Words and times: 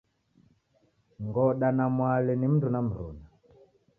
Ngoda 1.25 1.67
na 1.77 1.85
Mwale 1.95 2.31
ni 2.35 2.47
mundu 2.51 2.67
na 2.71 2.79
mruna. 2.85 3.25